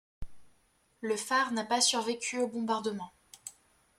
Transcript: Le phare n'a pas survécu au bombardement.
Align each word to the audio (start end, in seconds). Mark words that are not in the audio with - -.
Le 1.01 1.15
phare 1.15 1.51
n'a 1.53 1.63
pas 1.63 1.79
survécu 1.79 2.39
au 2.39 2.47
bombardement. 2.47 3.11